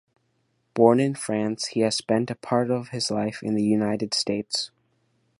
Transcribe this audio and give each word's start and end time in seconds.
Born 0.73 0.99
in 0.99 1.13
France, 1.13 1.67
he 1.67 1.81
has 1.81 1.95
spent 1.95 2.31
a 2.31 2.35
part 2.35 2.71
of 2.71 2.87
his 2.89 3.11
life 3.11 3.43
in 3.43 3.53
the 3.53 3.61
United 3.61 4.15
States. 4.15 4.71